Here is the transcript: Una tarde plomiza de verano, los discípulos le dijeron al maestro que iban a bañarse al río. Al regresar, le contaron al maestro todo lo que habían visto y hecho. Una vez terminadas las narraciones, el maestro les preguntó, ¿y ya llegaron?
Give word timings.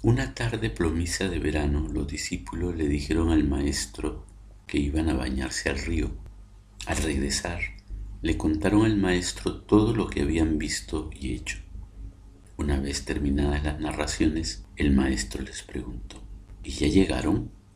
Una 0.00 0.32
tarde 0.32 0.70
plomiza 0.70 1.28
de 1.28 1.40
verano, 1.40 1.88
los 1.92 2.06
discípulos 2.06 2.76
le 2.76 2.86
dijeron 2.86 3.30
al 3.30 3.42
maestro 3.42 4.24
que 4.68 4.78
iban 4.78 5.08
a 5.08 5.14
bañarse 5.14 5.70
al 5.70 5.78
río. 5.80 6.12
Al 6.86 6.98
regresar, 6.98 7.58
le 8.22 8.36
contaron 8.36 8.84
al 8.84 8.96
maestro 8.96 9.60
todo 9.62 9.96
lo 9.96 10.08
que 10.08 10.22
habían 10.22 10.56
visto 10.56 11.10
y 11.18 11.34
hecho. 11.34 11.58
Una 12.56 12.78
vez 12.78 13.06
terminadas 13.06 13.64
las 13.64 13.80
narraciones, 13.80 14.64
el 14.76 14.92
maestro 14.92 15.42
les 15.42 15.62
preguntó, 15.62 16.22
¿y 16.62 16.70
ya 16.70 16.86
llegaron? 16.86 17.50